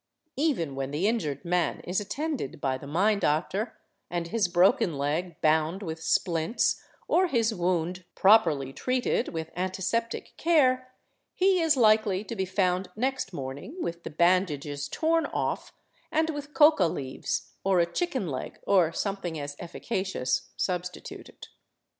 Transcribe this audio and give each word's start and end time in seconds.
Even 0.37 0.73
when 0.73 0.89
the 0.89 1.07
injured 1.07 1.45
man 1.45 1.81
is 1.81 1.99
attended 2.01 2.59
by 2.59 2.75
the 2.75 2.87
mine 2.87 3.19
doctor, 3.19 3.77
and 4.09 4.29
his 4.29 4.47
broken 4.47 4.97
leg 4.97 5.39
bound 5.41 5.83
with 5.83 6.01
splints 6.01 6.81
or 7.07 7.27
his 7.27 7.53
wound 7.53 8.03
properly 8.15 8.73
treated 8.73 9.27
with 9.27 9.51
antiseptic 9.55 10.35
care, 10.37 10.91
he 11.35 11.61
is 11.61 11.77
likely 11.77 12.23
to 12.23 12.35
be 12.35 12.45
found 12.45 12.89
next 12.95 13.31
morning 13.31 13.75
with 13.79 14.01
the 14.01 14.09
bandages 14.09 14.87
torn 14.89 15.27
off, 15.27 15.71
and 16.11 16.31
with 16.31 16.55
coca 16.55 16.85
leaves, 16.87 17.51
or 17.63 17.79
a 17.79 17.85
chicken 17.85 18.27
leg, 18.27 18.57
or 18.63 18.91
something 18.91 19.37
as 19.39 19.55
efficacious 19.59 20.49
substituted. 20.57 21.49